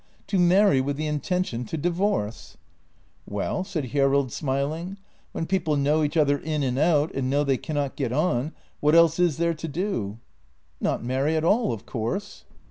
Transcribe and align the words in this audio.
"To 0.29 0.39
marry 0.39 0.81
with 0.81 0.97
the 0.97 1.05
intention 1.05 1.63
to 1.65 1.77
divorce! 1.77 2.57
""Well," 3.27 3.63
said 3.63 3.91
Hjerrild, 3.91 4.31
smiling." 4.31 4.97
When 5.31 5.45
people 5.45 5.77
know 5.77 6.01
each 6.01 6.17
other 6.17 6.39
in 6.39 6.63
and 6.63 6.79
out, 6.79 7.13
and 7.13 7.29
know 7.29 7.43
they 7.43 7.57
cannot 7.57 7.95
get 7.95 8.11
on, 8.11 8.51
what 8.79 8.95
else 8.95 9.19
is 9.19 9.37
there 9.37 9.53
to 9.53 9.67
do? 9.67 10.17
""Not 10.81 11.03
marry 11.03 11.35
at 11.37 11.43
all, 11.45 11.71
of 11.71 11.85
course." 11.85 12.45